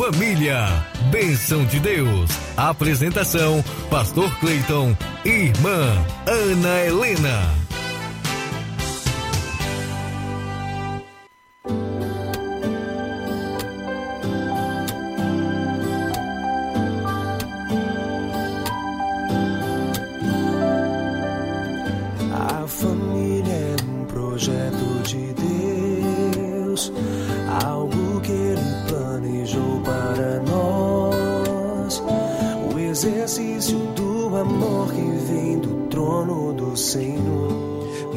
Família, 0.00 0.64
bênção 1.10 1.62
de 1.66 1.78
Deus. 1.78 2.30
Apresentação: 2.56 3.62
Pastor 3.90 4.34
Cleiton 4.40 4.96
e 5.26 5.28
Irmã 5.28 6.06
Ana 6.26 6.86
Helena. 6.86 7.60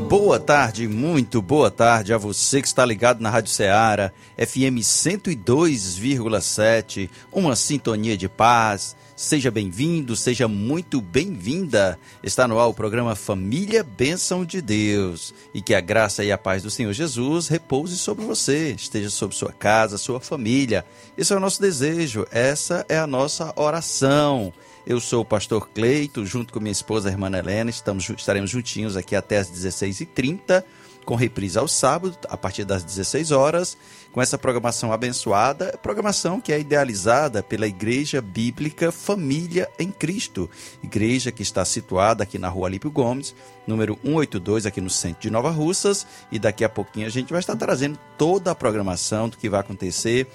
Boa 0.08 0.39
tarde, 0.39 0.88
muito 0.88 1.42
boa 1.42 1.69
tarde 1.69 2.14
a 2.14 2.17
você 2.17 2.61
que 2.61 2.67
está 2.67 2.86
ligado 2.86 3.19
na 3.19 3.30
Rádio 3.30 3.52
Ceará, 3.52 4.09
FM 4.38 4.80
102,7, 4.80 7.09
uma 7.30 7.58
sintonia 7.58 8.16
de 8.16 8.30
paz. 8.30 8.95
Seja 9.17 9.52
bem-vindo, 9.52 10.16
seja 10.16 10.47
muito 10.47 11.02
bem-vinda. 11.02 12.00
Está 12.23 12.47
no 12.47 12.58
ar 12.58 12.67
o 12.67 12.73
programa 12.73 13.16
Família 13.16 13.84
Bênção 13.84 14.45
de 14.45 14.61
Deus. 14.61 15.34
E 15.53 15.61
que 15.61 15.75
a 15.75 15.81
graça 15.81 16.23
e 16.23 16.31
a 16.31 16.38
paz 16.38 16.64
do 16.64 16.72
Senhor 16.72 16.94
Jesus 16.94 17.50
repouse 17.50 17.97
sobre 17.97 18.23
você, 18.23 18.75
esteja 18.78 19.09
sobre 19.09 19.36
sua 19.36 19.52
casa, 19.52 19.97
sua 19.97 20.22
família. 20.22 20.86
Esse 21.17 21.34
é 21.34 21.36
o 21.36 21.41
nosso 21.41 21.61
desejo, 21.61 22.25
essa 22.31 22.86
é 22.88 22.97
a 22.97 23.06
nossa 23.06 23.52
oração. 23.58 24.53
Eu 24.86 25.00
sou 25.00 25.22
o 25.22 25.26
pastor 25.26 25.70
Cleito, 25.70 26.26
junto 26.26 26.52
com 26.52 26.59
minha 26.59 26.72
esposa, 26.72 27.08
a 27.08 27.12
irmã 27.12 27.31
Helena. 27.31 27.70
Estamos, 27.70 28.09
estaremos 28.09 28.50
juntinhos 28.50 28.98
aqui 28.98 29.16
até 29.16 29.38
as 29.38 29.50
16h30, 29.50 30.62
com 31.06 31.16
reprise 31.16 31.58
ao 31.58 31.70
sábado, 31.70 32.17
a 32.28 32.36
partir 32.36 32.66
das 32.66 32.84
16 32.84 33.31
horas, 33.31 33.78
com 34.12 34.22
essa 34.22 34.38
programação 34.38 34.92
abençoada, 34.92 35.80
programação 35.81 36.42
que 36.42 36.52
é 36.52 36.59
idealizada 36.59 37.42
pela 37.42 37.66
Igreja 37.66 38.22
Bíblica 38.22 38.92
Família 38.92 39.70
em 39.80 39.90
Cristo, 39.90 40.50
igreja 40.84 41.31
que 41.31 41.44
está 41.44 41.64
situada 41.64 42.23
aqui 42.23 42.38
na 42.38 42.50
rua 42.50 42.68
Alípio 42.68 42.92
Gomes, 42.92 43.34
número 43.66 43.97
182, 44.03 44.66
aqui 44.66 44.81
no 44.81 44.90
centro 44.90 45.22
de 45.22 45.31
Nova 45.31 45.50
Russas, 45.50 46.06
e 46.30 46.38
daqui 46.38 46.66
a 46.66 46.70
pouquinho 46.70 47.08
a 47.08 47.09
gente 47.09 47.31
vai 47.31 47.40
estar 47.40 47.56
trazendo 47.56 47.97
toda 48.18 48.52
a 48.52 48.56
programação 48.56 49.30
do 49.30 49.38
que 49.38 49.50
vai 49.50 49.62
acontecer 49.62 50.28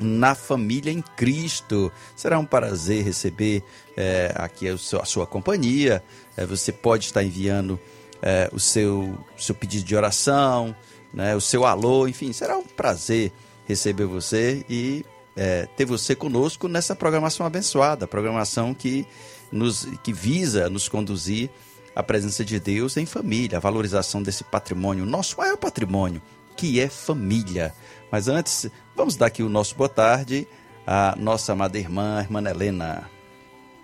na 0.00 0.34
família 0.34 0.92
em 0.92 1.02
Cristo. 1.02 1.92
Será 2.16 2.38
um 2.38 2.44
prazer 2.44 3.04
receber 3.04 3.62
é, 3.96 4.32
aqui 4.34 4.68
a 4.68 4.76
sua, 4.76 5.02
a 5.02 5.04
sua 5.04 5.26
companhia. 5.26 6.02
É, 6.36 6.46
você 6.46 6.72
pode 6.72 7.04
estar 7.04 7.22
enviando 7.22 7.78
é, 8.22 8.48
o 8.52 8.60
seu, 8.60 9.18
seu 9.36 9.54
pedido 9.54 9.84
de 9.84 9.96
oração, 9.96 10.74
né, 11.12 11.34
o 11.34 11.40
seu 11.40 11.66
alô, 11.66 12.06
enfim, 12.08 12.32
será 12.32 12.56
um 12.56 12.64
prazer 12.64 13.32
receber 13.66 14.06
você 14.06 14.64
e 14.68 15.04
é, 15.36 15.66
ter 15.76 15.84
você 15.84 16.14
conosco 16.14 16.68
nessa 16.68 16.94
programação 16.94 17.44
abençoada, 17.44 18.06
programação 18.06 18.72
que, 18.72 19.06
nos, 19.50 19.86
que 20.02 20.12
visa 20.12 20.68
nos 20.70 20.88
conduzir 20.88 21.50
à 21.94 22.02
presença 22.02 22.44
de 22.44 22.58
Deus 22.58 22.96
em 22.96 23.04
família, 23.04 23.58
a 23.58 23.60
valorização 23.60 24.22
desse 24.22 24.44
patrimônio, 24.44 25.04
nosso 25.04 25.36
maior 25.38 25.56
patrimônio, 25.56 26.22
que 26.56 26.80
é 26.80 26.88
família. 26.88 27.74
Mas 28.12 28.28
antes, 28.28 28.70
vamos 28.94 29.16
dar 29.16 29.24
aqui 29.24 29.42
o 29.42 29.48
nosso 29.48 29.74
boa 29.74 29.88
tarde 29.88 30.46
à 30.86 31.16
nossa 31.16 31.52
amada 31.52 31.78
irmã, 31.78 32.20
irmã 32.20 32.46
Helena. 32.46 33.10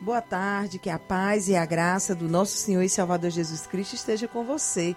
Boa 0.03 0.21
tarde, 0.21 0.79
que 0.79 0.91
a 0.91 0.99
paz 0.99 1.49
e 1.49 1.57
a 1.57 1.65
graça 1.65 2.15
do 2.15 2.29
nosso 2.29 2.59
Senhor 2.59 2.83
e 2.83 2.91
Salvador 2.91 3.31
Jesus 3.31 3.67
Cristo 3.67 3.95
esteja 3.95 4.29
com 4.29 4.45
você. 4.45 4.95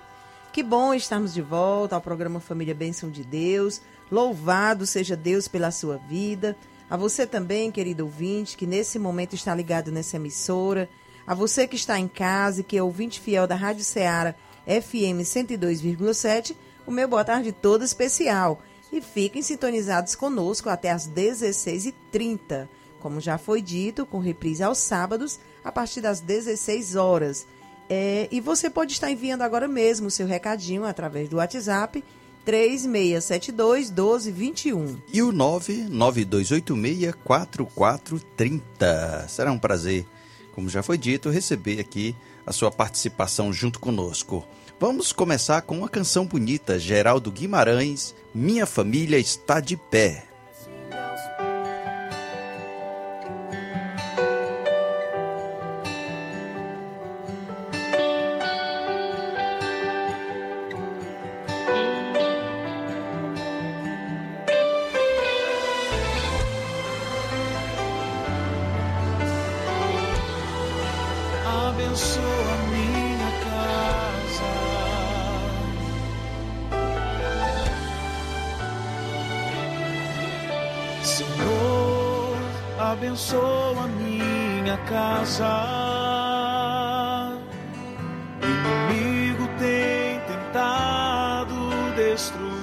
Que 0.52 0.62
bom 0.62 0.94
estarmos 0.94 1.34
de 1.34 1.42
volta 1.42 1.96
ao 1.96 2.02
programa 2.02 2.42
Família 2.42 2.76
Bênção 2.76 3.10
de 3.10 3.24
Deus. 3.24 3.82
Louvado 4.12 4.86
seja 4.86 5.16
Deus 5.16 5.48
pela 5.48 5.72
sua 5.72 5.96
vida. 5.96 6.54
A 6.90 6.98
você 6.98 7.26
também, 7.26 7.72
querido 7.72 8.04
ouvinte, 8.04 8.58
que 8.58 8.68
nesse 8.68 9.00
momento 9.00 9.34
está 9.34 9.56
ligado 9.56 9.94
nessa 9.94 10.18
emissora. 10.18 10.90
A 11.26 11.34
você 11.34 11.66
que 11.70 11.78
está 11.78 11.98
em 11.98 12.10
casa 12.10 12.60
e 12.60 12.64
que 12.66 12.76
é 12.76 12.84
ouvinte 12.84 13.22
fiel 13.22 13.48
da 13.48 13.56
Rádio 13.56 13.86
Ceará 13.86 14.36
FM 14.66 15.24
102,7, 15.24 16.54
o 16.86 16.92
meu 16.92 17.08
boa 17.08 17.24
tarde 17.24 17.54
todo 17.54 17.86
especial 17.86 18.62
e 18.92 19.02
fiquem 19.02 19.42
sintonizados 19.42 20.16
conosco 20.16 20.70
até 20.70 20.92
às 20.92 21.08
16h30, 21.08 22.68
como 23.00 23.20
já 23.20 23.38
foi 23.38 23.62
dito, 23.62 24.06
com 24.06 24.20
reprise 24.20 24.64
aos 24.64 24.78
sábados, 24.78 25.40
a 25.64 25.72
partir 25.72 26.02
das 26.02 26.20
16 26.20 26.96
horas. 26.96 27.48
É, 27.90 28.28
e 28.32 28.40
você 28.40 28.70
pode 28.70 28.94
estar 28.94 29.12
enviando 29.12 29.42
agora 29.42 29.68
mesmo 29.68 30.08
o 30.08 30.12
seu 30.12 30.28
recadinho 30.28 30.86
através 30.86 31.28
do 31.28 31.38
WhatsApp 31.38 32.04
3672 32.46 33.90
1221. 33.90 34.98
E 35.12 35.22
o 35.22 35.32
99286 35.32 37.16
4430. 37.24 39.28
Será 39.28 39.52
um 39.52 39.60
prazer, 39.60 40.06
como 40.54 40.70
já 40.70 40.82
foi 40.82 40.98
dito, 40.98 41.30
receber 41.30 41.80
aqui 41.80 42.16
a 42.46 42.52
sua 42.52 42.72
participação 42.72 43.54
junto 43.54 43.80
conosco. 43.80 44.46
Vamos 44.82 45.14
começar 45.14 45.62
com 45.62 45.78
uma 45.78 45.88
canção 45.88 46.26
bonita, 46.26 46.80
Geraldo 46.80 47.32
Guimarães, 47.32 48.16
Minha 48.34 48.66
Família 48.66 49.20
Está 49.20 49.60
de 49.60 49.78
Pé. 49.78 50.31
abençoa 83.02 83.88
minha 83.98 84.78
casa. 84.88 85.48
O 88.40 88.46
inimigo 88.46 89.48
tem 89.58 90.20
tentado 90.28 91.56
destruir, 91.96 92.62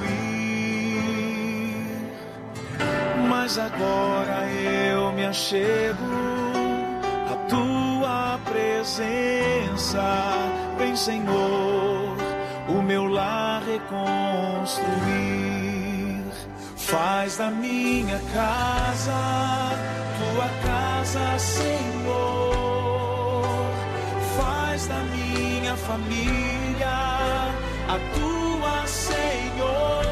mas 3.28 3.58
agora 3.58 4.46
eu 4.48 5.10
me 5.12 5.26
achego 5.26 6.06
à 7.32 7.36
tua 7.48 8.38
presença. 8.44 10.00
Vem, 10.78 10.94
Senhor, 10.94 12.16
o 12.68 12.80
meu 12.80 13.08
lar 13.08 13.60
reconstruir. 13.64 14.78
Faz 16.76 17.36
da 17.36 17.50
minha 17.50 18.20
casa 18.32 19.67
tua 20.38 20.48
casa, 20.62 21.38
Senhor. 21.38 21.66
Faz 24.36 24.86
da 24.86 25.00
minha 25.14 25.76
família 25.76 26.88
a 27.88 27.98
tua, 28.14 28.86
Senhor. 28.86 30.04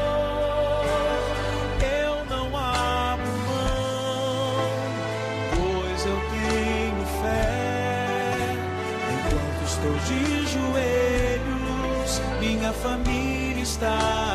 Eu 1.81 2.25
não 2.25 2.47
abro 2.57 3.25
pois 5.55 6.05
eu 6.05 6.19
tenho 6.35 7.05
fé. 7.21 8.51
Enquanto 9.13 9.63
estou 9.65 9.95
de 10.07 10.45
joelhos, 10.45 12.21
minha 12.41 12.73
família 12.73 13.63
está. 13.63 14.26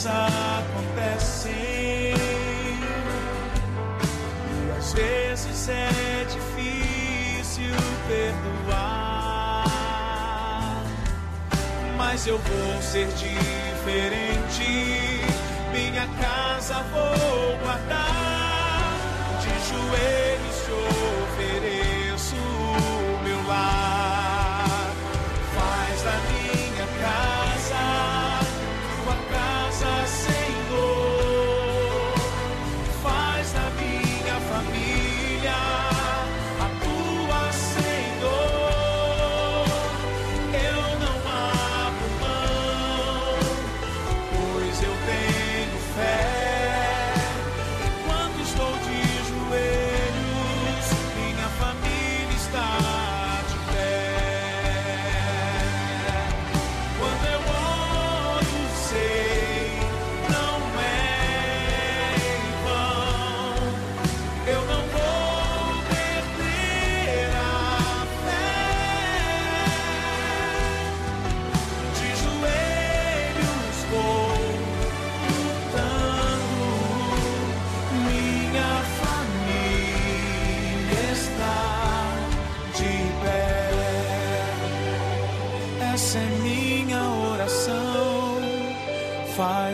Problemas 0.00 0.06
acontecem 0.06 1.52
e 3.52 4.78
às 4.78 4.92
vezes 4.92 5.68
é 5.68 6.24
difícil 6.24 7.74
perdoar, 8.08 9.64
mas 11.96 12.26
eu 12.26 12.38
vou 12.38 12.82
ser 12.82 13.06
diferente. 13.08 14.64
Minha 15.72 16.06
casa 16.20 16.82
vou 16.92 17.59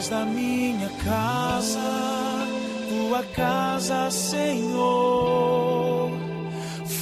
Faz 0.06 0.20
da 0.20 0.24
minha 0.24 0.88
casa 1.04 1.80
tua 2.88 3.24
casa, 3.34 4.08
Senhor. 4.08 6.12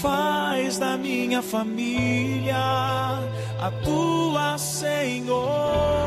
Faz 0.01 0.79
da 0.79 0.97
minha 0.97 1.43
família 1.43 2.57
a 2.57 3.71
tua, 3.85 4.57
Senhor. 4.57 6.04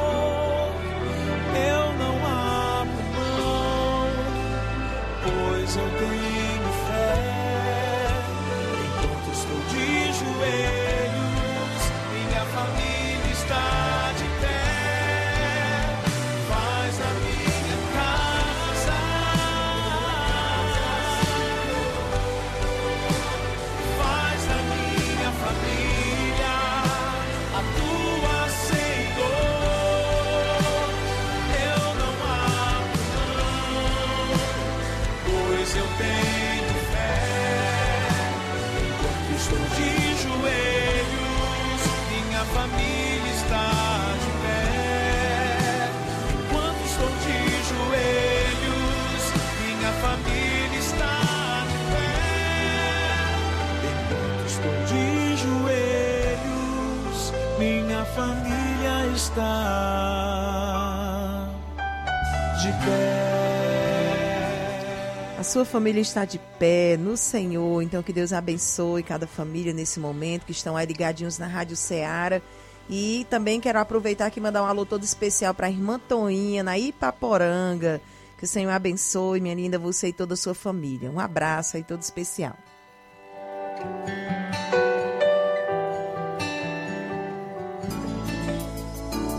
Sua 65.57 65.65
família 65.65 65.99
está 65.99 66.23
de 66.23 66.37
pé 66.59 66.97
no 66.97 67.17
Senhor, 67.17 67.81
então 67.81 68.03
que 68.03 68.13
Deus 68.13 68.31
abençoe 68.31 69.01
cada 69.01 69.25
família 69.25 69.73
nesse 69.73 69.99
momento, 69.99 70.45
que 70.45 70.51
estão 70.51 70.77
aí 70.77 70.85
ligadinhos 70.85 71.39
na 71.39 71.47
Rádio 71.47 71.75
Ceará. 71.75 72.39
E 72.87 73.25
também 73.27 73.59
quero 73.59 73.79
aproveitar 73.79 74.27
aqui 74.27 74.39
e 74.39 74.43
mandar 74.43 74.61
um 74.61 74.67
alô 74.67 74.85
todo 74.85 75.03
especial 75.03 75.55
para 75.55 75.65
a 75.65 75.71
irmã 75.71 75.97
Toinha, 75.97 76.61
na 76.61 76.77
Ipaporanga. 76.77 77.99
Que 78.37 78.43
o 78.43 78.47
Senhor 78.47 78.69
abençoe, 78.69 79.41
minha 79.41 79.55
linda, 79.55 79.79
você 79.79 80.09
e 80.09 80.13
toda 80.13 80.35
a 80.35 80.37
sua 80.37 80.53
família. 80.53 81.09
Um 81.09 81.19
abraço 81.19 81.75
aí 81.75 81.83
todo 81.83 82.03
especial. 82.03 82.55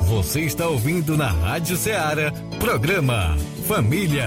Você 0.09 0.41
está 0.41 0.67
ouvindo 0.67 1.17
na 1.17 1.31
Rádio 1.31 1.77
Ceará, 1.77 2.33
programa 2.59 3.37
Família, 3.69 4.27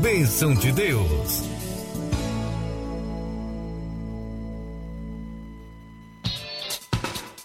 Bênção 0.00 0.54
de 0.54 0.72
Deus. 0.72 1.42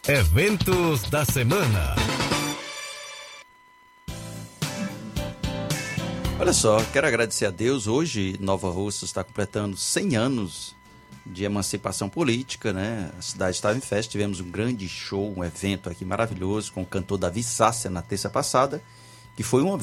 Eventos 0.07 1.01
da 1.09 1.25
semana. 1.25 1.95
Olha 6.39 6.53
só, 6.53 6.81
quero 6.93 7.07
agradecer 7.07 7.47
a 7.47 7.51
Deus. 7.51 7.87
Hoje, 7.87 8.37
Nova 8.39 8.69
Russa 8.69 9.03
está 9.05 9.23
completando 9.23 9.75
100 9.75 10.15
anos 10.15 10.75
de 11.25 11.43
emancipação 11.43 12.07
política, 12.07 12.71
né? 12.71 13.11
A 13.17 13.21
cidade 13.21 13.55
estava 13.55 13.77
em 13.77 13.81
festa, 13.81 14.11
tivemos 14.11 14.39
um 14.39 14.49
grande 14.49 14.87
show, 14.87 15.33
um 15.35 15.43
evento 15.43 15.89
aqui 15.89 16.05
maravilhoso 16.05 16.71
com 16.71 16.83
o 16.83 16.85
cantor 16.85 17.17
Davi 17.17 17.43
Sácia 17.43 17.89
na 17.89 18.01
terça 18.01 18.29
passada, 18.29 18.81
que 19.37 19.43
foi 19.43 19.61
uma 19.61 19.77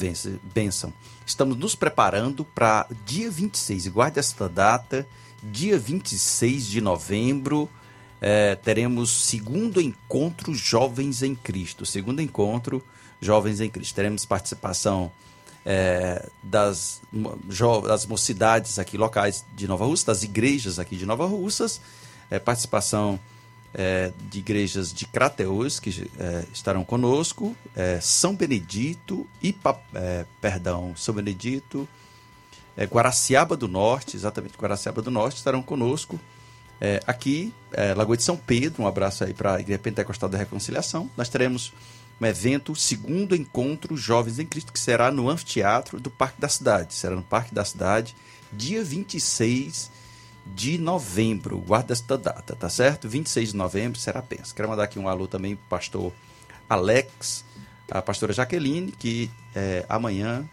bênção. 0.53 0.93
Estamos 1.25 1.57
nos 1.57 1.75
preparando 1.75 2.43
para 2.43 2.85
dia 3.05 3.31
26, 3.31 3.85
e 3.85 3.89
guarde 3.89 4.19
esta 4.19 4.49
data, 4.49 5.07
dia 5.41 5.79
26 5.79 6.67
de 6.67 6.81
novembro, 6.81 7.69
eh, 8.21 8.55
teremos 8.55 9.09
segundo 9.09 9.79
encontro 9.79 10.53
Jovens 10.53 11.23
em 11.23 11.33
Cristo, 11.33 11.85
segundo 11.85 12.21
encontro 12.21 12.83
Jovens 13.21 13.61
em 13.61 13.69
Cristo. 13.69 13.95
Teremos 13.95 14.25
participação 14.25 15.09
é, 15.65 16.27
das, 16.43 17.01
das 17.87 18.05
mocidades 18.05 18.77
aqui 18.77 18.97
locais 18.97 19.45
de 19.55 19.67
Nova 19.67 19.85
Russa, 19.85 20.07
das 20.07 20.21
igrejas 20.21 20.79
aqui 20.79 20.97
de 20.97 21.05
Nova 21.05 21.25
Russas, 21.25 21.79
é, 22.29 22.39
participação 22.39 23.17
é, 23.77 24.13
de 24.29 24.39
igrejas 24.39 24.93
de 24.93 25.05
Crateus 25.05 25.79
que 25.81 26.09
é, 26.17 26.45
estarão 26.53 26.85
conosco, 26.85 27.55
é, 27.75 27.99
São 27.99 28.33
Benedito, 28.33 29.27
Ipa, 29.43 29.77
é, 29.93 30.25
perdão, 30.39 30.93
São 30.95 31.13
Benedito, 31.13 31.87
é, 32.77 32.85
Guaraciaba 32.85 33.57
do 33.57 33.67
Norte, 33.67 34.15
exatamente 34.15 34.57
Guaraciaba 34.57 35.01
do 35.01 35.11
Norte, 35.11 35.37
estarão 35.37 35.61
conosco. 35.61 36.19
É, 36.79 37.01
aqui, 37.07 37.53
Lagoa 37.95 38.17
de 38.17 38.23
São 38.23 38.35
Pedro, 38.35 38.83
um 38.83 38.87
abraço 38.87 39.23
aí 39.23 39.33
para 39.33 39.55
a 39.55 39.59
Igreja 39.59 39.79
Pentecostal 39.79 40.27
da 40.27 40.37
Reconciliação. 40.37 41.09
Nós 41.15 41.29
teremos 41.29 41.71
um 42.19 42.25
evento, 42.25 42.73
o 42.73 42.75
segundo 42.75 43.35
encontro 43.35 43.95
Jovens 43.95 44.39
em 44.39 44.45
Cristo, 44.45 44.73
que 44.73 44.79
será 44.79 45.09
no 45.09 45.29
anfiteatro 45.29 45.99
do 45.99 46.09
Parque 46.09 46.39
da 46.39 46.49
Cidade. 46.49 46.93
Será 46.93 47.15
no 47.15 47.23
Parque 47.23 47.55
da 47.55 47.63
Cidade, 47.63 48.15
dia 48.51 48.83
26 48.83 49.89
de 49.89 50.04
novembro. 50.79 51.57
Guarda 51.59 51.93
esta 51.93 52.17
data, 52.17 52.55
tá 52.55 52.69
certo? 52.69 53.07
26 53.09 53.51
de 53.51 53.57
novembro 53.57 53.99
será 53.99 54.21
pensa. 54.21 54.53
Quero 54.53 54.69
mandar 54.69 54.83
aqui 54.83 54.99
um 54.99 55.07
alô 55.07 55.27
também 55.27 55.55
para 55.55 55.65
o 55.65 55.69
pastor 55.69 56.13
Alex, 56.69 57.43
a 57.89 58.01
pastora 58.01 58.33
Jaqueline, 58.33 58.91
que 58.91 59.29
é, 59.53 59.85
amanhã 59.87 60.43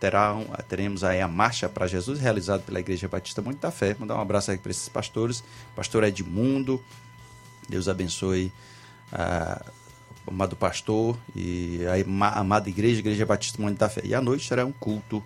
terá 0.00 0.34
um- 0.34 0.44
teremos 0.68 1.02
aí 1.02 1.20
a 1.20 1.28
Marcha 1.28 1.68
para 1.68 1.86
Jesus, 1.86 2.18
realizada 2.20 2.62
pela 2.62 2.78
Igreja 2.80 3.08
Batista 3.08 3.40
Monte 3.40 3.58
da 3.58 3.70
Fé. 3.70 3.96
Mandar 3.98 4.16
um 4.16 4.20
abraço 4.20 4.50
aí 4.50 4.58
para 4.58 4.70
esses 4.70 4.88
pastores. 4.88 5.42
Pastor 5.74 6.04
Edmundo, 6.04 6.82
Deus 7.68 7.88
abençoe 7.88 8.52
ah, 9.12 9.64
amado 10.26 10.56
pastor 10.56 11.16
e 11.34 11.80
a 11.86 11.94
ama- 12.06 12.30
amada 12.30 12.68
igreja, 12.68 12.98
Igreja 13.00 13.24
Batista 13.24 13.60
Monte 13.62 13.78
da 13.78 13.88
Fé. 13.88 14.02
E 14.04 14.14
à 14.14 14.20
noite 14.20 14.46
será 14.46 14.64
um 14.66 14.72
culto 14.72 15.22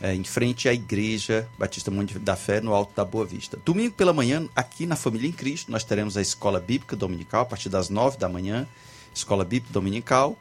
é, 0.00 0.14
em 0.14 0.24
frente 0.24 0.68
à 0.68 0.72
Igreja 0.72 1.48
Batista 1.58 1.90
Monte 1.90 2.18
da 2.18 2.36
Fé, 2.36 2.60
no 2.60 2.72
Alto 2.72 2.92
da 2.94 3.04
Boa 3.04 3.24
Vista. 3.24 3.58
Domingo 3.64 3.94
pela 3.94 4.12
manhã, 4.12 4.48
aqui 4.54 4.86
na 4.86 4.96
Família 4.96 5.28
em 5.28 5.32
Cristo, 5.32 5.72
nós 5.72 5.84
teremos 5.84 6.16
a 6.16 6.22
Escola 6.22 6.60
Bíblica 6.60 6.94
Dominical, 6.94 7.42
a 7.42 7.46
partir 7.46 7.68
das 7.68 7.88
9 7.88 8.16
da 8.16 8.28
manhã, 8.28 8.66
Escola 9.14 9.44
Bíblica 9.44 9.72
Dominical. 9.72 10.38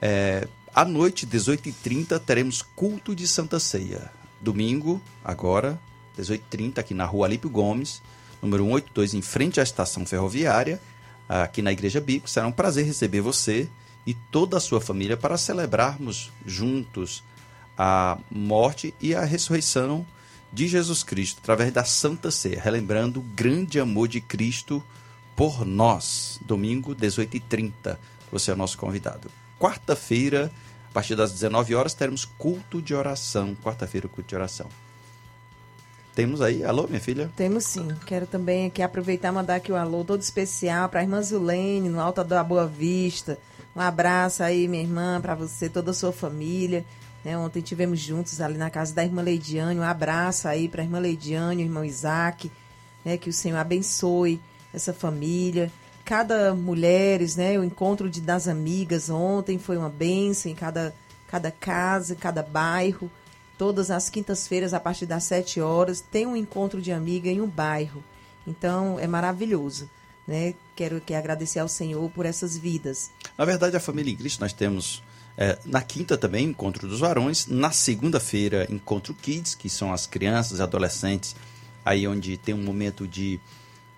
É, 0.00 0.48
à 0.74 0.84
noite, 0.84 1.26
18h30, 1.26 2.18
teremos 2.20 2.62
culto 2.62 3.14
de 3.14 3.28
Santa 3.28 3.60
Ceia. 3.60 4.10
Domingo, 4.40 5.02
agora, 5.24 5.78
18h30, 6.18 6.78
aqui 6.78 6.94
na 6.94 7.04
rua 7.04 7.26
Alípio 7.26 7.50
Gomes, 7.50 8.00
número 8.40 8.64
182, 8.64 9.14
em 9.14 9.22
frente 9.22 9.60
à 9.60 9.62
estação 9.62 10.06
ferroviária, 10.06 10.80
aqui 11.28 11.60
na 11.60 11.72
Igreja 11.72 12.00
Bíblica. 12.00 12.28
Será 12.28 12.46
um 12.46 12.52
prazer 12.52 12.86
receber 12.86 13.20
você 13.20 13.68
e 14.06 14.14
toda 14.14 14.56
a 14.56 14.60
sua 14.60 14.80
família 14.80 15.16
para 15.16 15.36
celebrarmos 15.36 16.32
juntos 16.46 17.22
a 17.78 18.18
morte 18.28 18.92
e 19.00 19.14
a 19.14 19.24
ressurreição 19.24 20.04
de 20.52 20.66
Jesus 20.66 21.04
Cristo 21.04 21.38
através 21.40 21.72
da 21.72 21.84
Santa 21.84 22.30
Ceia, 22.30 22.60
relembrando 22.60 23.20
o 23.20 23.22
grande 23.22 23.78
amor 23.78 24.08
de 24.08 24.20
Cristo 24.20 24.82
por 25.36 25.64
nós. 25.64 26.40
Domingo, 26.44 26.96
18h30, 26.96 27.96
você 28.32 28.50
é 28.50 28.54
o 28.54 28.56
nosso 28.56 28.76
convidado. 28.76 29.30
Quarta-feira, 29.60 30.50
a 30.90 30.92
partir 30.92 31.14
das 31.14 31.30
19 31.32 31.74
horas, 31.76 31.94
teremos 31.94 32.24
culto 32.24 32.82
de 32.82 32.94
oração. 32.94 33.56
Quarta-feira, 33.62 34.08
culto 34.08 34.28
de 34.28 34.34
oração. 34.34 34.66
Temos 36.14 36.40
aí, 36.40 36.64
alô, 36.64 36.88
minha 36.88 37.00
filha? 37.00 37.30
Temos 37.36 37.64
sim. 37.64 37.86
Quero 38.04 38.26
também 38.26 38.66
aqui 38.66 38.82
aproveitar 38.82 39.28
e 39.28 39.32
mandar 39.32 39.54
aqui 39.54 39.70
o 39.70 39.76
alô 39.76 40.02
todo 40.02 40.20
especial 40.20 40.88
para 40.88 40.98
a 40.98 41.02
irmã 41.04 41.22
Zulene, 41.22 41.88
no 41.88 42.00
Alto 42.00 42.24
da 42.24 42.42
Boa 42.42 42.66
Vista. 42.66 43.38
Um 43.76 43.80
abraço 43.80 44.42
aí, 44.42 44.66
minha 44.66 44.82
irmã, 44.82 45.20
para 45.20 45.36
você, 45.36 45.68
toda 45.68 45.92
a 45.92 45.94
sua 45.94 46.12
família. 46.12 46.84
Né? 47.24 47.36
ontem 47.36 47.60
tivemos 47.60 48.00
juntos 48.00 48.40
ali 48.40 48.56
na 48.56 48.70
casa 48.70 48.94
da 48.94 49.04
irmã 49.04 49.22
Leidiane. 49.22 49.78
Um 49.78 49.82
abraço 49.82 50.48
aí 50.48 50.68
para 50.68 50.82
a 50.82 50.84
irmã 50.84 50.98
Leidiane, 50.98 51.62
o 51.62 51.66
irmão 51.66 51.84
Isaac. 51.84 52.50
Né? 53.04 53.16
Que 53.16 53.30
o 53.30 53.32
Senhor 53.32 53.56
abençoe 53.56 54.40
essa 54.72 54.92
família. 54.92 55.70
Cada 56.04 56.54
mulheres, 56.54 57.36
né? 57.36 57.58
O 57.58 57.64
encontro 57.64 58.08
de, 58.08 58.20
das 58.20 58.48
amigas 58.48 59.10
ontem 59.10 59.58
foi 59.58 59.76
uma 59.76 59.90
bênção 59.90 60.50
em 60.50 60.54
cada, 60.54 60.94
cada 61.26 61.50
casa, 61.50 62.14
cada 62.14 62.42
bairro. 62.42 63.10
Todas 63.58 63.90
as 63.90 64.08
quintas-feiras, 64.08 64.72
a 64.72 64.80
partir 64.80 65.04
das 65.04 65.24
7 65.24 65.60
horas, 65.60 66.00
tem 66.00 66.26
um 66.26 66.36
encontro 66.36 66.80
de 66.80 66.92
amiga 66.92 67.28
em 67.28 67.40
um 67.40 67.46
bairro. 67.46 68.02
Então, 68.46 68.98
é 68.98 69.06
maravilhoso. 69.06 69.90
Né? 70.26 70.54
Quero 70.76 71.00
que 71.00 71.12
agradecer 71.12 71.58
ao 71.58 71.68
Senhor 71.68 72.08
por 72.10 72.24
essas 72.24 72.56
vidas. 72.56 73.10
Na 73.36 73.44
verdade, 73.44 73.76
a 73.76 73.80
família 73.80 74.12
em 74.12 74.16
Cristo 74.16 74.40
nós 74.40 74.52
temos 74.52 75.02
é, 75.40 75.56
na 75.64 75.80
quinta 75.80 76.18
também 76.18 76.46
encontro 76.46 76.88
dos 76.88 76.98
varões, 76.98 77.46
na 77.46 77.70
segunda-feira 77.70 78.66
encontro 78.68 79.14
kids, 79.14 79.54
que 79.54 79.70
são 79.70 79.92
as 79.92 80.04
crianças, 80.04 80.60
adolescentes, 80.60 81.36
aí 81.84 82.08
onde 82.08 82.36
tem 82.36 82.52
um 82.52 82.64
momento 82.64 83.06
de, 83.06 83.38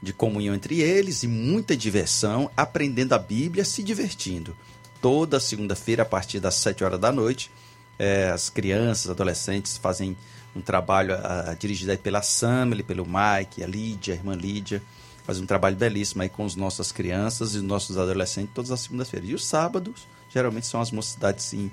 de 0.03 0.13
comunhão 0.13 0.55
entre 0.55 0.83
eles 0.83 1.23
e 1.23 1.27
muita 1.27 1.75
diversão, 1.75 2.51
aprendendo 2.55 3.15
a 3.15 3.19
Bíblia, 3.19 3.65
se 3.65 3.83
divertindo. 3.83 4.55
Toda 5.01 5.41
segunda-feira 5.41 6.03
a 6.03 6.07
partir 6.07 6.41
das 6.41 6.57
7 6.57 6.85
horas 6.85 7.01
da 7.01 7.11
noite, 7.11 7.51
é, 7.99 8.29
as 8.29 8.51
crianças, 8.51 9.11
adolescentes 9.11 9.79
fazem 9.79 10.15
um 10.55 10.61
trabalho 10.61 11.15
a, 11.15 11.53
a, 11.53 11.55
dirigido 11.55 11.91
aí 11.91 11.97
pela 11.97 12.21
Samely, 12.21 12.83
pelo 12.83 13.07
Mike, 13.07 13.65
a 13.65 13.67
Lídia, 13.67 14.13
a 14.13 14.17
irmã 14.19 14.35
Lídia, 14.35 14.83
fazem 15.25 15.43
um 15.43 15.47
trabalho 15.47 15.77
belíssimo 15.77 16.21
aí 16.21 16.29
com 16.29 16.45
as 16.45 16.55
nossas 16.55 16.93
crianças 16.93 17.55
e 17.55 17.59
os 17.59 17.63
nossos 17.63 17.97
adolescentes 17.97 18.53
todas 18.55 18.71
as 18.71 18.81
segundas-feiras. 18.81 19.31
E 19.31 19.35
os 19.35 19.47
sábados, 19.47 20.07
geralmente 20.31 20.67
são 20.67 20.81
as 20.81 20.91
mocidades 20.91 21.45
sim 21.45 21.71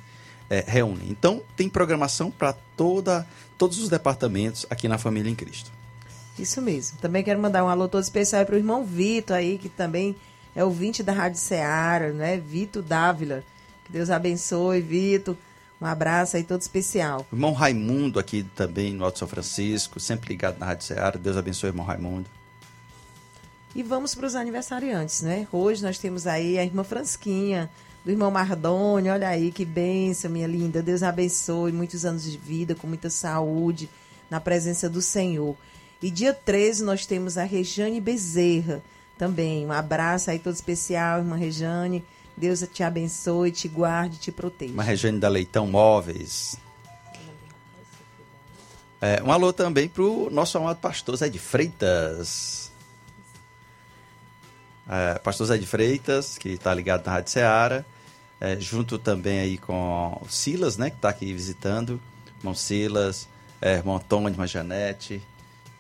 é, 0.50 0.64
reúnem. 0.68 1.08
Então 1.10 1.42
tem 1.56 1.70
programação 1.70 2.32
para 2.32 2.54
toda 2.76 3.28
todos 3.58 3.80
os 3.80 3.90
departamentos 3.90 4.66
aqui 4.70 4.88
na 4.88 4.98
Família 4.98 5.30
em 5.30 5.36
Cristo. 5.36 5.72
Isso 6.38 6.62
mesmo. 6.62 6.98
Também 7.00 7.24
quero 7.24 7.40
mandar 7.40 7.64
um 7.64 7.68
alô 7.68 7.88
todo 7.88 8.04
especial 8.04 8.46
para 8.46 8.56
o 8.56 8.58
irmão 8.58 8.86
Vitor 8.86 9.36
aí, 9.36 9.58
que 9.58 9.70
também 9.70 10.16
é 10.56 10.64
ouvinte 10.64 11.02
da 11.02 11.12
Rádio 11.12 11.40
Ceará, 11.40 12.12
né? 12.12 12.38
Vitor 12.38 12.84
Dávila. 12.84 13.44
Que 13.86 13.92
Deus 13.92 14.10
abençoe, 14.10 14.82
Vitor. 14.82 15.36
Um 15.80 15.86
abraço 15.86 16.38
aí 16.38 16.44
todo 16.44 16.62
especial. 16.62 17.26
O 17.32 17.36
irmão 17.36 17.54
Raimundo 17.54 18.20
aqui 18.20 18.44
também 18.56 18.94
no 18.94 19.06
Alto 19.06 19.20
São 19.20 19.28
Francisco, 19.28 20.00
sempre 20.00 20.30
ligado 20.30 20.60
na 20.60 20.66
Rádio 20.66 20.86
Ceará. 20.86 21.18
Deus 21.18 21.38
abençoe, 21.38 21.70
irmão 21.70 21.86
Raimundo. 21.86 22.30
E 23.76 23.84
vamos 23.84 24.16
para 24.16 24.26
os 24.26 24.34
aniversariantes, 24.34 25.22
né? 25.22 25.48
Hoje 25.52 25.84
nós 25.84 26.00
temos 26.00 26.26
aí 26.26 26.58
a 26.58 26.64
irmã 26.64 26.84
Fransquinha, 26.84 27.70
do 28.08 28.12
irmão 28.12 28.32
Mardoni. 28.32 29.10
Olha 29.10 29.28
aí 29.28 29.52
que 29.52 29.66
bênção, 29.66 30.32
minha 30.32 30.48
linda. 30.48 30.82
Deus 30.82 31.04
abençoe, 31.04 31.74
muitos 31.74 32.06
anos 32.06 32.24
de 32.24 32.38
vida, 32.38 32.74
com 32.74 32.88
muita 32.88 33.10
saúde, 33.10 33.90
na 34.30 34.40
presença 34.40 34.90
do 34.90 35.02
Senhor. 35.02 35.58
E 36.02 36.10
dia 36.10 36.34
13 36.34 36.86
nós 36.86 37.06
temos 37.06 37.38
a 37.38 37.44
Rejane 37.44 38.00
Bezerra 38.00 38.82
também. 39.18 39.66
Um 39.66 39.74
abraço 39.74 40.32
aí 40.32 40.40
todo 40.40 40.56
especial, 40.56 41.20
irmã 41.20 41.36
Rejane. 41.36 42.02
Deus 42.38 42.66
te 42.72 42.82
abençoe, 42.82 43.52
te 43.52 43.68
guarde, 43.68 44.20
te 44.20 44.32
proteja. 44.32 44.72
Uma 44.72 44.84
Rejane 44.84 45.20
da 45.20 45.28
Leitão 45.28 45.68
Móveis. 45.68 46.56
É, 49.02 49.22
um 49.22 49.34
alô 49.34 49.52
também 49.52 49.90
para 49.90 50.04
o 50.04 50.30
nosso 50.30 50.58
amado 50.58 50.78
pastor 50.78 51.18
Zé 51.18 51.28
de 51.28 51.40
Freitas. 51.40 52.72
É, 54.88 55.20
pastor 55.20 55.48
Zé 55.48 55.58
de 55.58 55.68
Freitas, 55.68 56.38
que 56.38 56.50
está 56.50 56.74
ligado 56.74 57.06
na 57.06 57.12
Rádio 57.12 57.32
Ceará. 57.32 57.84
É, 58.39 58.60
junto 58.60 59.00
também 59.00 59.39
aí 59.39 59.58
com 59.58 60.20
o 60.22 60.29
Silas, 60.29 60.77
né, 60.77 60.89
que 60.89 60.98
está 60.98 61.10
aqui 61.10 61.34
visitando. 61.34 62.00
Irmão 62.39 62.53
Silas, 62.53 63.27
é, 63.62 63.75
irmão 63.75 63.96
Antônio, 63.96 64.29
irmã 64.29 64.46
Janete. 64.46 65.22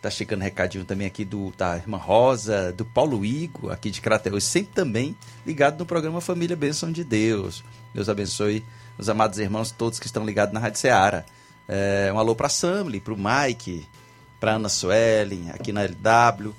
Tá 0.01 0.09
chegando 0.09 0.41
recadinho 0.41 0.85
também 0.85 1.07
aqui 1.07 1.25
do, 1.25 1.51
da 1.57 1.75
irmã 1.75 1.97
Rosa, 1.97 2.71
do 2.71 2.85
Paulo 2.85 3.25
Igo, 3.25 3.69
aqui 3.69 3.89
de 3.89 3.99
Crateus, 3.99 4.43
sempre 4.43 4.73
também 4.73 5.17
ligado 5.45 5.79
no 5.79 5.85
programa 5.85 6.21
Família 6.21 6.55
Bênção 6.55 6.91
de 6.91 7.03
Deus. 7.03 7.63
Deus 7.93 8.07
abençoe 8.07 8.63
os 8.97 9.09
amados 9.09 9.39
irmãos 9.39 9.71
todos 9.71 9.99
que 9.99 10.05
estão 10.05 10.25
ligados 10.25 10.53
na 10.53 10.59
Rádio 10.59 10.79
Ceará. 10.79 11.25
É, 11.67 12.11
um 12.13 12.19
alô 12.19 12.35
para 12.35 12.47
Samly, 12.47 12.99
para 12.99 13.13
o 13.13 13.17
Mike, 13.17 13.85
para 14.39 14.53
Ana 14.53 14.69
Suelen, 14.69 15.49
aqui 15.51 15.71
na 15.71 15.81
LW. 15.83 16.53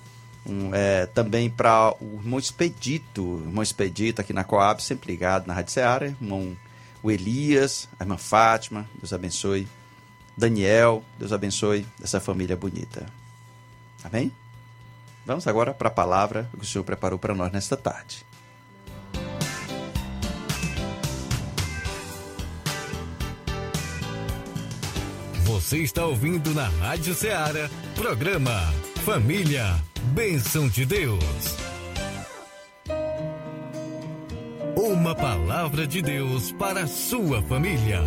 Um, 0.47 0.75
é, 0.75 1.07
também 1.07 1.51
para 1.51 1.95
o 2.01 2.21
irmão 2.23 2.39
Expedito, 2.39 3.43
irmão 3.45 3.63
Expedito 3.63 4.21
aqui 4.21 4.33
na 4.33 4.45
Coab, 4.45 4.83
sempre 4.83 5.11
ligado 5.13 5.47
na 5.47 5.55
Rádio 5.55 5.73
Ceará. 5.73 6.07
Irmão 6.07 6.57
o 7.03 7.11
Elias, 7.11 7.89
a 7.99 8.05
irmã 8.05 8.17
Fátima, 8.17 8.89
Deus 8.97 9.13
abençoe. 9.13 9.69
Daniel, 10.37 11.03
Deus 11.19 11.33
abençoe 11.33 11.87
essa 12.03 12.21
família 12.21 12.57
bonita. 12.57 13.07
Amém? 14.05 14.33
Vamos 15.27 15.47
agora 15.47 15.75
para 15.75 15.89
a 15.89 15.91
palavra 15.91 16.49
que 16.57 16.63
o 16.63 16.67
Senhor 16.67 16.85
preparou 16.85 17.19
para 17.19 17.35
nós 17.35 17.53
nesta 17.53 17.77
tarde. 17.77 18.25
Você 25.45 25.79
está 25.79 26.07
ouvindo 26.07 26.55
na 26.55 26.69
Rádio 26.69 27.15
Ceará, 27.15 27.69
programa 27.95 28.73
Família, 29.05 29.83
Bênção 29.99 30.69
de 30.69 30.87
Deus. 30.87 31.57
Uma 34.77 35.15
palavra 35.15 35.87
de 35.87 36.01
Deus 36.01 36.53
para 36.53 36.83
a 36.83 36.87
sua 36.87 37.43
família. 37.43 38.01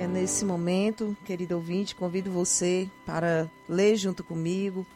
É 0.00 0.06
nesse 0.06 0.44
momento, 0.44 1.16
querido 1.24 1.56
ouvinte, 1.56 1.94
convido 1.94 2.30
você 2.30 2.88
para 3.04 3.50
ler 3.68 3.96
junto 3.96 4.24
comigo 4.24 4.86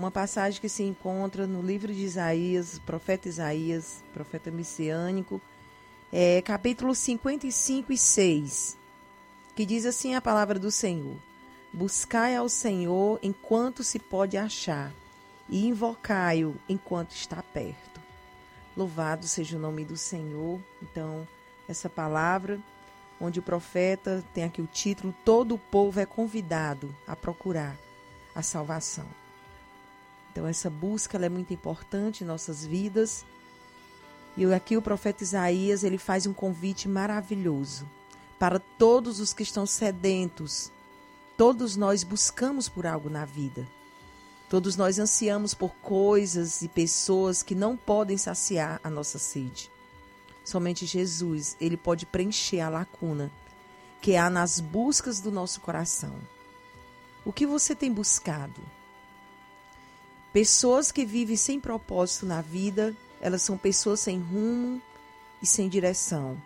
uma 0.00 0.10
passagem 0.10 0.58
que 0.58 0.68
se 0.68 0.82
encontra 0.82 1.46
no 1.46 1.60
livro 1.60 1.92
de 1.92 2.00
Isaías, 2.00 2.78
profeta 2.78 3.28
Isaías, 3.28 4.02
profeta 4.14 4.50
messiânico, 4.50 5.38
é, 6.10 6.40
capítulo 6.40 6.94
55 6.94 7.92
e 7.92 7.98
6, 7.98 8.78
que 9.54 9.66
diz 9.66 9.84
assim 9.84 10.14
a 10.14 10.22
palavra 10.22 10.58
do 10.58 10.70
Senhor: 10.70 11.16
Buscai 11.70 12.34
ao 12.34 12.48
Senhor 12.48 13.18
enquanto 13.22 13.84
se 13.84 13.98
pode 13.98 14.38
achar, 14.38 14.90
e 15.50 15.66
invocai-o 15.66 16.56
enquanto 16.66 17.10
está 17.10 17.42
perto. 17.42 18.00
Louvado 18.74 19.28
seja 19.28 19.58
o 19.58 19.60
nome 19.60 19.84
do 19.84 19.98
Senhor. 19.98 20.58
Então, 20.82 21.28
essa 21.68 21.90
palavra, 21.90 22.58
onde 23.20 23.38
o 23.38 23.42
profeta 23.42 24.24
tem 24.32 24.44
aqui 24.44 24.62
o 24.62 24.66
título: 24.66 25.14
Todo 25.26 25.56
o 25.56 25.58
povo 25.58 26.00
é 26.00 26.06
convidado 26.06 26.96
a 27.06 27.14
procurar 27.14 27.76
a 28.34 28.40
salvação. 28.40 29.19
Então, 30.30 30.46
essa 30.46 30.70
busca 30.70 31.18
é 31.18 31.28
muito 31.28 31.52
importante 31.52 32.22
em 32.22 32.26
nossas 32.26 32.64
vidas. 32.64 33.24
E 34.36 34.44
aqui 34.52 34.76
o 34.76 34.82
profeta 34.82 35.24
Isaías, 35.24 35.82
ele 35.82 35.98
faz 35.98 36.26
um 36.26 36.32
convite 36.32 36.88
maravilhoso 36.88 37.88
para 38.38 38.58
todos 38.58 39.20
os 39.20 39.32
que 39.32 39.42
estão 39.42 39.66
sedentos. 39.66 40.70
Todos 41.36 41.76
nós 41.76 42.04
buscamos 42.04 42.68
por 42.68 42.86
algo 42.86 43.10
na 43.10 43.24
vida. 43.24 43.66
Todos 44.48 44.76
nós 44.76 44.98
ansiamos 44.98 45.54
por 45.54 45.74
coisas 45.76 46.62
e 46.62 46.68
pessoas 46.68 47.42
que 47.42 47.54
não 47.54 47.76
podem 47.76 48.16
saciar 48.16 48.80
a 48.82 48.90
nossa 48.90 49.18
sede. 49.18 49.70
Somente 50.44 50.86
Jesus, 50.86 51.56
ele 51.60 51.76
pode 51.76 52.06
preencher 52.06 52.60
a 52.60 52.68
lacuna 52.68 53.30
que 54.00 54.16
há 54.16 54.30
nas 54.30 54.58
buscas 54.58 55.20
do 55.20 55.30
nosso 55.30 55.60
coração. 55.60 56.14
O 57.24 57.32
que 57.32 57.46
você 57.46 57.74
tem 57.74 57.92
buscado? 57.92 58.60
Pessoas 60.32 60.92
que 60.92 61.04
vivem 61.04 61.36
sem 61.36 61.58
propósito 61.58 62.24
na 62.24 62.40
vida, 62.40 62.94
elas 63.20 63.42
são 63.42 63.58
pessoas 63.58 63.98
sem 64.00 64.20
rumo 64.20 64.80
e 65.42 65.46
sem 65.46 65.68
direção. 65.68 66.40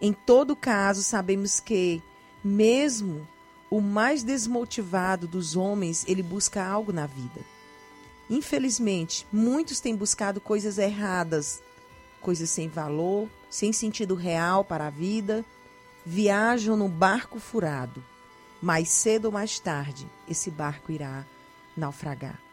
Em 0.00 0.12
todo 0.12 0.56
caso, 0.56 1.02
sabemos 1.02 1.60
que, 1.60 2.02
mesmo 2.42 3.28
o 3.68 3.80
mais 3.80 4.22
desmotivado 4.22 5.28
dos 5.28 5.54
homens, 5.54 6.04
ele 6.08 6.22
busca 6.22 6.64
algo 6.64 6.92
na 6.92 7.06
vida. 7.06 7.40
Infelizmente, 8.30 9.26
muitos 9.30 9.80
têm 9.80 9.94
buscado 9.94 10.40
coisas 10.40 10.78
erradas, 10.78 11.62
coisas 12.22 12.48
sem 12.48 12.68
valor, 12.68 13.28
sem 13.50 13.70
sentido 13.70 14.14
real 14.14 14.64
para 14.64 14.86
a 14.86 14.90
vida, 14.90 15.44
viajam 16.06 16.74
no 16.74 16.88
barco 16.88 17.38
furado. 17.38 18.02
Mais 18.62 18.88
cedo 18.88 19.26
ou 19.26 19.32
mais 19.32 19.58
tarde, 19.58 20.06
esse 20.28 20.50
barco 20.50 20.90
irá 20.90 21.26
naufragar. 21.76 22.49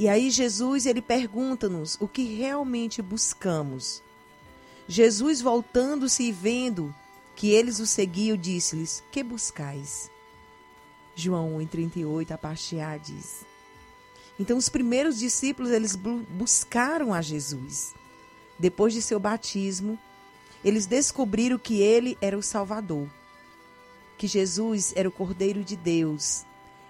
E 0.00 0.08
aí 0.08 0.30
Jesus 0.30 0.86
ele 0.86 1.02
pergunta-nos 1.02 1.98
o 2.00 2.08
que 2.08 2.22
realmente 2.22 3.02
buscamos. 3.02 4.02
Jesus 4.88 5.42
voltando-se 5.42 6.22
e 6.22 6.32
vendo 6.32 6.94
que 7.36 7.50
eles 7.50 7.78
o 7.80 7.86
seguiam, 7.86 8.34
disse-lhes: 8.34 9.04
Que 9.12 9.22
buscais? 9.22 10.10
João 11.14 11.58
1:38 11.58 12.30
a 12.30 12.38
parte 12.38 12.80
A 12.80 12.96
diz. 12.96 13.44
Então 14.38 14.56
os 14.56 14.70
primeiros 14.70 15.18
discípulos 15.18 15.70
eles 15.70 15.94
buscaram 15.94 17.12
a 17.12 17.20
Jesus. 17.20 17.92
Depois 18.58 18.94
de 18.94 19.02
seu 19.02 19.20
batismo, 19.20 19.98
eles 20.64 20.86
descobriram 20.86 21.58
que 21.58 21.82
ele 21.82 22.16
era 22.22 22.38
o 22.38 22.42
Salvador, 22.42 23.06
que 24.16 24.26
Jesus 24.26 24.94
era 24.96 25.10
o 25.10 25.12
Cordeiro 25.12 25.62
de 25.62 25.76
Deus. 25.76 26.46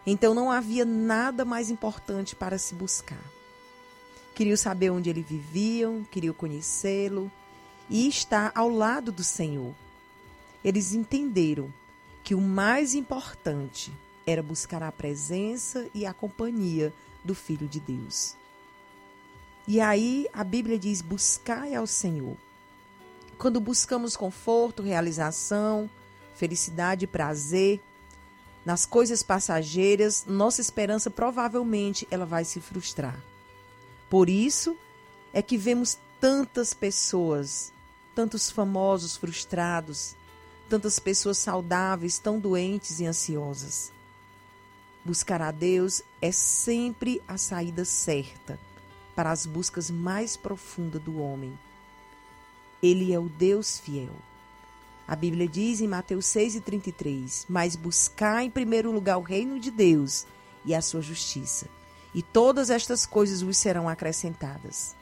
Então 0.06 0.34
não 0.34 0.50
havia 0.50 0.84
nada 0.84 1.44
mais 1.44 1.70
importante 1.70 2.34
para 2.34 2.58
se 2.58 2.74
buscar. 2.74 3.22
Queriam 4.34 4.56
saber 4.56 4.90
onde 4.90 5.10
ele 5.10 5.22
vivia, 5.22 5.88
queriam 6.10 6.32
conhecê-lo, 6.32 7.30
e 7.88 8.08
estar 8.08 8.52
ao 8.54 8.68
lado 8.68 9.12
do 9.12 9.24
Senhor. 9.24 9.74
Eles 10.64 10.92
entenderam 10.92 11.72
que 12.22 12.34
o 12.34 12.40
mais 12.40 12.94
importante 12.94 13.92
era 14.26 14.42
buscar 14.42 14.82
a 14.82 14.92
presença 14.92 15.88
e 15.92 16.06
a 16.06 16.14
companhia 16.14 16.92
do 17.24 17.34
Filho 17.34 17.66
de 17.66 17.80
Deus. 17.80 18.36
E 19.66 19.80
aí 19.80 20.26
a 20.32 20.44
Bíblia 20.44 20.78
diz: 20.78 21.02
buscai 21.02 21.74
ao 21.74 21.86
Senhor. 21.86 22.36
Quando 23.36 23.60
buscamos 23.60 24.16
conforto, 24.16 24.82
realização, 24.82 25.88
felicidade 26.34 27.04
e 27.04 27.08
prazer 27.08 27.80
nas 28.64 28.84
coisas 28.84 29.22
passageiras, 29.22 30.24
nossa 30.26 30.60
esperança 30.60 31.10
provavelmente 31.10 32.06
ela 32.10 32.26
vai 32.26 32.44
se 32.44 32.60
frustrar. 32.60 33.18
Por 34.08 34.28
isso 34.28 34.76
é 35.32 35.40
que 35.40 35.56
vemos 35.56 35.98
tantas 36.20 36.74
pessoas 36.74 37.72
tantos 38.14 38.50
famosos 38.50 39.16
frustrados, 39.16 40.14
tantas 40.68 40.98
pessoas 40.98 41.38
saudáveis 41.38 42.18
tão 42.18 42.38
doentes 42.38 43.00
e 43.00 43.06
ansiosas. 43.06 43.92
Buscar 45.04 45.40
a 45.40 45.50
Deus 45.50 46.02
é 46.20 46.30
sempre 46.30 47.22
a 47.26 47.38
saída 47.38 47.84
certa 47.84 48.58
para 49.16 49.30
as 49.30 49.46
buscas 49.46 49.90
mais 49.90 50.36
profundas 50.36 51.02
do 51.02 51.18
homem. 51.18 51.58
Ele 52.82 53.12
é 53.12 53.18
o 53.18 53.28
Deus 53.28 53.78
fiel. 53.78 54.14
A 55.10 55.16
Bíblia 55.16 55.48
diz 55.48 55.80
em 55.80 55.88
Mateus 55.88 56.26
6,33: 56.26 57.46
Mas 57.48 57.74
buscar 57.74 58.44
em 58.44 58.48
primeiro 58.48 58.92
lugar 58.92 59.18
o 59.18 59.22
reino 59.22 59.58
de 59.58 59.68
Deus 59.68 60.24
e 60.64 60.72
a 60.72 60.80
sua 60.80 61.02
justiça, 61.02 61.66
e 62.14 62.22
todas 62.22 62.70
estas 62.70 63.04
coisas 63.04 63.42
vos 63.42 63.56
serão 63.56 63.88
acrescentadas. 63.88 64.94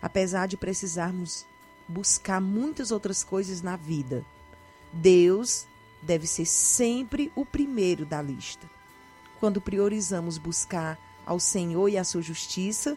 Apesar 0.00 0.46
de 0.46 0.56
precisarmos 0.56 1.44
buscar 1.88 2.40
muitas 2.40 2.92
outras 2.92 3.24
coisas 3.24 3.60
na 3.60 3.74
vida. 3.74 4.24
Deus 4.92 5.66
deve 6.00 6.24
ser 6.24 6.44
sempre 6.44 7.32
o 7.34 7.44
primeiro 7.44 8.06
da 8.06 8.22
lista. 8.22 8.70
Quando 9.40 9.60
priorizamos 9.60 10.38
buscar 10.38 10.96
ao 11.26 11.40
Senhor 11.40 11.88
e 11.88 11.98
a 11.98 12.04
sua 12.04 12.22
justiça, 12.22 12.96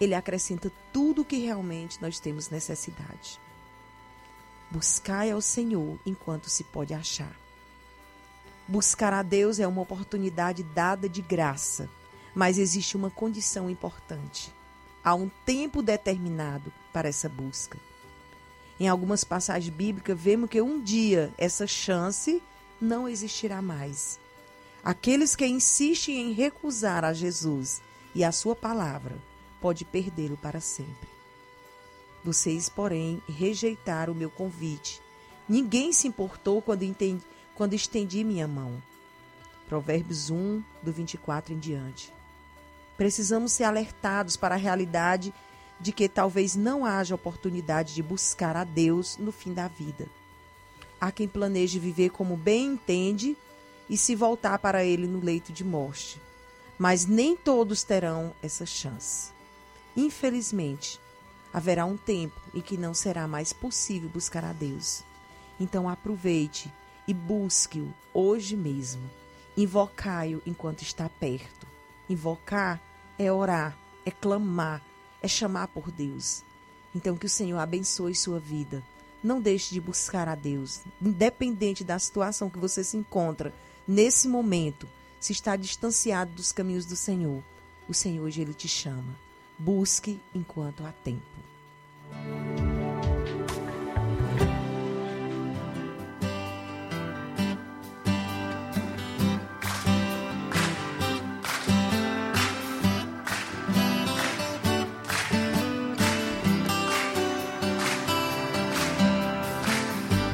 ele 0.00 0.14
acrescenta 0.14 0.70
tudo 0.92 1.22
o 1.22 1.24
que 1.24 1.38
realmente 1.38 2.00
nós 2.00 2.20
temos 2.20 2.48
necessidade. 2.48 3.40
Buscai 4.70 5.30
ao 5.30 5.40
Senhor 5.40 5.98
enquanto 6.04 6.50
se 6.50 6.62
pode 6.64 6.92
achar. 6.92 7.34
Buscar 8.66 9.14
a 9.14 9.22
Deus 9.22 9.58
é 9.58 9.66
uma 9.66 9.80
oportunidade 9.80 10.62
dada 10.62 11.08
de 11.08 11.22
graça, 11.22 11.88
mas 12.34 12.58
existe 12.58 12.96
uma 12.96 13.10
condição 13.10 13.70
importante. 13.70 14.52
Há 15.02 15.14
um 15.14 15.30
tempo 15.46 15.80
determinado 15.80 16.70
para 16.92 17.08
essa 17.08 17.28
busca. 17.28 17.78
Em 18.78 18.86
algumas 18.86 19.24
passagens 19.24 19.74
bíblicas, 19.74 20.20
vemos 20.20 20.50
que 20.50 20.60
um 20.60 20.82
dia 20.82 21.32
essa 21.38 21.66
chance 21.66 22.42
não 22.80 23.08
existirá 23.08 23.62
mais. 23.62 24.20
Aqueles 24.84 25.34
que 25.34 25.46
insistem 25.46 26.30
em 26.30 26.32
recusar 26.32 27.04
a 27.04 27.12
Jesus 27.12 27.80
e 28.14 28.22
a 28.22 28.30
sua 28.30 28.54
palavra 28.54 29.16
pode 29.60 29.84
perdê-lo 29.84 30.36
para 30.36 30.60
sempre. 30.60 31.17
Vocês, 32.24 32.68
porém, 32.68 33.22
rejeitaram 33.28 34.12
o 34.12 34.16
meu 34.16 34.30
convite. 34.30 35.00
Ninguém 35.48 35.92
se 35.92 36.06
importou 36.06 36.60
quando, 36.60 36.82
entendi, 36.82 37.22
quando 37.54 37.74
estendi 37.74 38.22
minha 38.24 38.46
mão. 38.46 38.82
Provérbios 39.68 40.30
1, 40.30 40.62
do 40.82 40.92
24 40.92 41.54
em 41.54 41.58
diante. 41.58 42.12
Precisamos 42.96 43.52
ser 43.52 43.64
alertados 43.64 44.36
para 44.36 44.54
a 44.54 44.58
realidade 44.58 45.32
de 45.80 45.92
que 45.92 46.08
talvez 46.08 46.56
não 46.56 46.84
haja 46.84 47.14
oportunidade 47.14 47.94
de 47.94 48.02
buscar 48.02 48.56
a 48.56 48.64
Deus 48.64 49.16
no 49.16 49.30
fim 49.30 49.54
da 49.54 49.68
vida. 49.68 50.08
Há 51.00 51.12
quem 51.12 51.28
planeje 51.28 51.78
viver 51.78 52.10
como 52.10 52.36
bem 52.36 52.72
entende 52.72 53.36
e 53.88 53.96
se 53.96 54.14
voltar 54.14 54.58
para 54.58 54.84
Ele 54.84 55.06
no 55.06 55.20
leito 55.20 55.52
de 55.52 55.64
morte. 55.64 56.20
Mas 56.76 57.06
nem 57.06 57.36
todos 57.36 57.82
terão 57.82 58.34
essa 58.42 58.66
chance. 58.66 59.30
Infelizmente, 59.96 61.00
haverá 61.52 61.84
um 61.84 61.96
tempo 61.96 62.40
em 62.54 62.60
que 62.60 62.76
não 62.76 62.94
será 62.94 63.26
mais 63.26 63.52
possível 63.52 64.08
buscar 64.08 64.44
a 64.44 64.52
Deus. 64.52 65.02
Então 65.58 65.88
aproveite 65.88 66.72
e 67.06 67.14
busque-o 67.14 67.92
hoje 68.12 68.56
mesmo. 68.56 69.08
Invocai-o 69.56 70.42
enquanto 70.46 70.82
está 70.82 71.08
perto. 71.08 71.66
Invocar 72.08 72.80
é 73.18 73.32
orar, 73.32 73.76
é 74.06 74.10
clamar, 74.10 74.82
é 75.20 75.26
chamar 75.26 75.68
por 75.68 75.90
Deus. 75.90 76.44
Então, 76.94 77.16
que 77.16 77.26
o 77.26 77.30
Senhor 77.30 77.58
abençoe 77.58 78.14
sua 78.14 78.38
vida. 78.38 78.82
Não 79.22 79.40
deixe 79.40 79.74
de 79.74 79.80
buscar 79.80 80.28
a 80.28 80.34
Deus, 80.34 80.80
independente 81.02 81.82
da 81.82 81.98
situação 81.98 82.48
que 82.48 82.58
você 82.58 82.84
se 82.84 82.96
encontra 82.96 83.52
nesse 83.86 84.28
momento. 84.28 84.88
Se 85.20 85.32
está 85.32 85.56
distanciado 85.56 86.32
dos 86.32 86.52
caminhos 86.52 86.86
do 86.86 86.94
Senhor, 86.94 87.42
o 87.88 87.94
Senhor 87.94 88.24
hoje 88.24 88.40
ele 88.40 88.54
te 88.54 88.68
chama. 88.68 89.27
Busque 89.58 90.20
enquanto 90.34 90.84
há 90.86 90.92
tempo. 90.92 91.26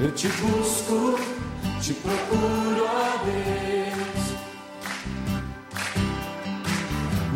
Eu 0.02 0.12
te 0.12 0.28
busco, 0.28 1.18
te 1.80 1.94
procuro, 1.94 2.84
ó 2.84 3.24
Deus. 3.24 3.73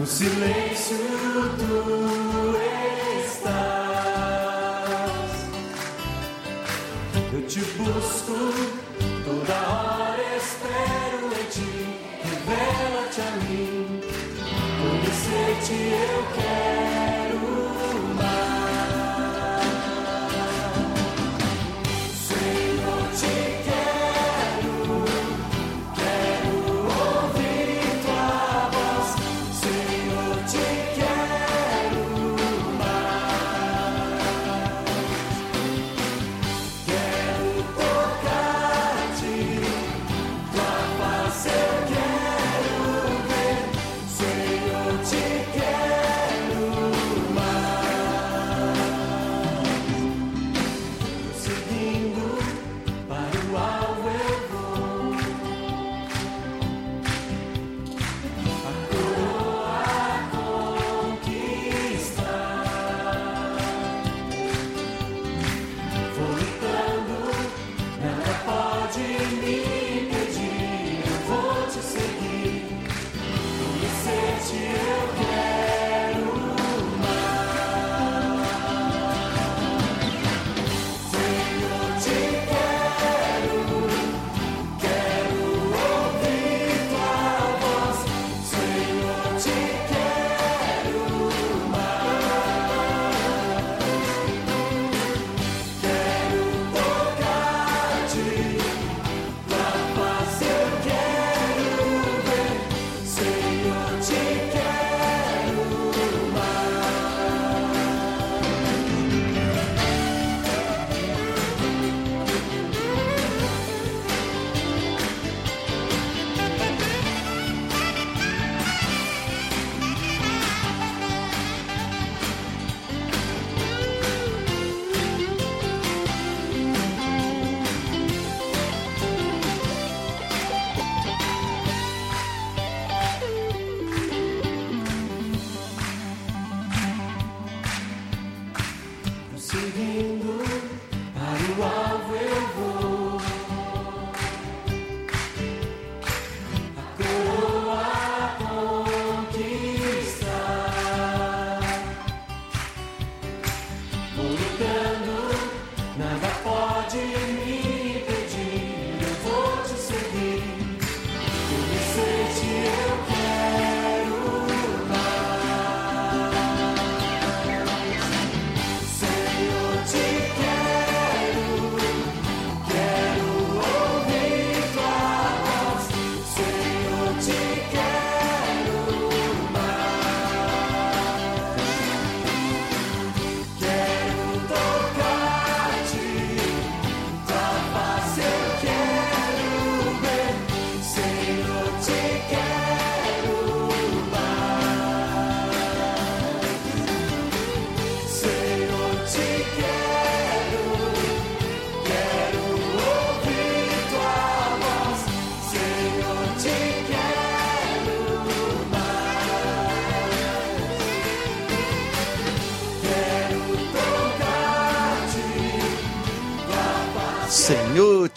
Silêncio 0.09 0.97
tu 1.59 2.57
estás. 3.23 3.89
Eu 7.33 7.43
te 7.47 7.61
busco, 7.61 8.39
toda 9.25 9.55
hora 9.69 10.25
espero 10.37 11.27
em 11.39 11.47
ti. 11.51 11.73
Revela-te 12.25 13.21
a 13.21 13.31
mim, 13.43 14.01
conhecer-te 14.81 15.77
eu 15.93 16.21
quero 16.35 16.48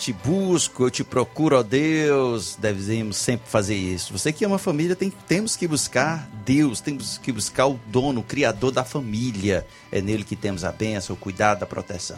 te 0.02 0.12
busco, 0.12 0.86
eu 0.86 0.90
te 0.90 1.04
procuro, 1.04 1.60
ó 1.60 1.62
Deus. 1.62 2.58
Devemos 2.60 3.18
sempre 3.18 3.48
fazer 3.48 3.76
isso. 3.76 4.12
Você 4.12 4.34
que 4.34 4.44
ama 4.44 4.56
a 4.56 4.60
família, 4.60 4.96
tem, 4.96 5.12
temos 5.28 5.56
que 5.56 5.68
buscar 5.68 6.28
Deus, 6.44 6.82
temos 6.82 7.20
que 7.20 7.32
buscar 7.32 7.68
o 7.68 7.80
dono, 7.86 8.22
o 8.22 8.24
criador 8.24 8.72
da 8.72 8.84
família. 8.84 9.64
É 9.92 10.02
nele 10.02 10.24
que 10.24 10.36
temos 10.36 10.64
a 10.64 10.72
bênção, 10.72 11.16
o 11.16 11.20
cuidado, 11.20 11.62
a 11.62 11.68
proteção. 11.68 12.18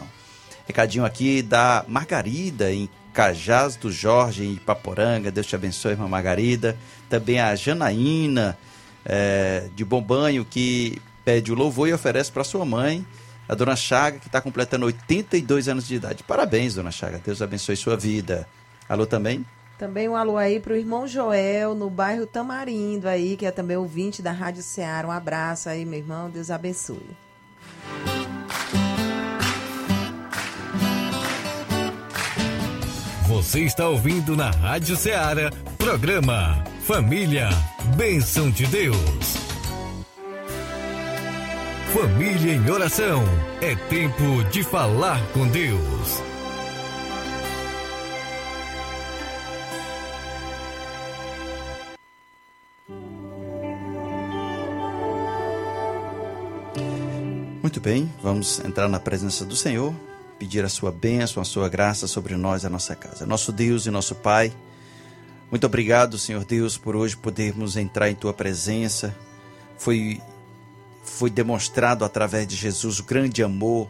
Recadinho 0.66 1.04
aqui 1.04 1.42
da 1.42 1.84
Margarida, 1.86 2.72
em 2.72 2.88
Cajás 3.12 3.76
do 3.76 3.92
Jorge, 3.92 4.44
em 4.44 4.54
Ipaporanga. 4.54 5.30
Deus 5.30 5.46
te 5.46 5.54
abençoe, 5.54 5.92
irmã 5.92 6.08
Margarida. 6.08 6.78
Também 7.10 7.38
a 7.38 7.54
Janaína, 7.54 8.56
é, 9.04 9.68
de 9.76 9.84
Bom 9.84 10.00
Banho, 10.00 10.42
que 10.42 11.02
pede 11.22 11.52
o 11.52 11.54
louvor 11.54 11.86
e 11.86 11.92
oferece 11.92 12.32
para 12.32 12.44
sua 12.44 12.64
mãe 12.64 13.04
a 13.48 13.54
dona 13.54 13.76
Chaga, 13.76 14.18
que 14.18 14.26
está 14.26 14.40
completando 14.40 14.86
82 14.86 15.68
anos 15.68 15.86
de 15.86 15.96
idade. 15.96 16.22
Parabéns, 16.22 16.74
dona 16.74 16.90
Chaga. 16.90 17.20
Deus 17.24 17.42
abençoe 17.42 17.76
sua 17.76 17.96
vida. 17.96 18.46
Alô 18.88 19.06
também? 19.06 19.44
Também 19.78 20.08
um 20.08 20.14
alô 20.14 20.36
aí 20.36 20.60
para 20.60 20.72
o 20.72 20.76
irmão 20.76 21.06
Joel, 21.06 21.74
no 21.74 21.90
bairro 21.90 22.26
Tamarindo, 22.26 23.08
aí, 23.08 23.36
que 23.36 23.44
é 23.44 23.50
também 23.50 23.76
ouvinte 23.76 24.22
da 24.22 24.30
Rádio 24.30 24.62
Ceará. 24.62 25.08
Um 25.08 25.10
abraço 25.10 25.68
aí, 25.68 25.84
meu 25.84 25.98
irmão. 25.98 26.30
Deus 26.30 26.50
abençoe. 26.50 27.16
Você 33.26 33.60
está 33.60 33.88
ouvindo 33.88 34.36
na 34.36 34.50
Rádio 34.50 34.96
Ceará, 34.96 35.50
programa 35.76 36.62
Família, 36.82 37.48
Bênção 37.96 38.50
de 38.50 38.66
Deus. 38.66 39.43
Família 41.94 42.54
em 42.54 42.70
oração. 42.70 43.22
É 43.60 43.76
tempo 43.76 44.42
de 44.50 44.64
falar 44.64 45.24
com 45.32 45.46
Deus. 45.46 46.20
Muito 57.62 57.80
bem, 57.80 58.12
vamos 58.20 58.58
entrar 58.64 58.88
na 58.88 58.98
presença 58.98 59.44
do 59.44 59.54
Senhor, 59.54 59.94
pedir 60.36 60.64
a 60.64 60.68
sua 60.68 60.90
bênção, 60.90 61.40
a 61.40 61.44
sua 61.44 61.68
graça 61.68 62.08
sobre 62.08 62.34
nós 62.34 62.64
e 62.64 62.66
a 62.66 62.70
nossa 62.70 62.96
casa. 62.96 63.24
Nosso 63.24 63.52
Deus 63.52 63.86
e 63.86 63.90
nosso 63.92 64.16
Pai, 64.16 64.52
muito 65.48 65.64
obrigado, 65.64 66.18
Senhor 66.18 66.44
Deus, 66.44 66.76
por 66.76 66.96
hoje 66.96 67.16
podermos 67.16 67.76
entrar 67.76 68.10
em 68.10 68.16
tua 68.16 68.34
presença. 68.34 69.14
Foi 69.78 70.20
foi 71.04 71.30
demonstrado 71.30 72.04
através 72.04 72.46
de 72.46 72.56
Jesus 72.56 72.98
o 72.98 73.04
grande 73.04 73.42
amor 73.42 73.88